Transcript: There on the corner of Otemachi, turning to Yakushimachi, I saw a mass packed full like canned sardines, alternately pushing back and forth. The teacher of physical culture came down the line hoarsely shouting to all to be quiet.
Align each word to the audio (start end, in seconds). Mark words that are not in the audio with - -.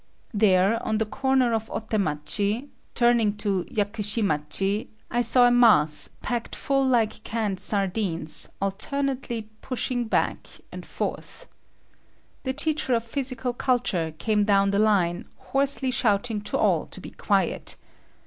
There 0.33 0.83
on 0.83 0.97
the 0.97 1.05
corner 1.05 1.53
of 1.53 1.69
Otemachi, 1.69 2.69
turning 2.95 3.37
to 3.37 3.65
Yakushimachi, 3.65 4.87
I 5.11 5.21
saw 5.21 5.45
a 5.47 5.51
mass 5.51 6.09
packed 6.23 6.55
full 6.55 6.83
like 6.87 7.23
canned 7.23 7.59
sardines, 7.59 8.49
alternately 8.59 9.51
pushing 9.61 10.05
back 10.05 10.47
and 10.71 10.87
forth. 10.87 11.47
The 12.45 12.53
teacher 12.53 12.95
of 12.95 13.03
physical 13.03 13.53
culture 13.53 14.15
came 14.17 14.43
down 14.43 14.71
the 14.71 14.79
line 14.79 15.25
hoarsely 15.37 15.91
shouting 15.91 16.41
to 16.49 16.57
all 16.57 16.87
to 16.87 16.99
be 16.99 17.11
quiet. 17.11 17.75